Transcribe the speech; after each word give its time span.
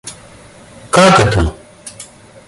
Как 0.89 1.19
это? 1.19 1.53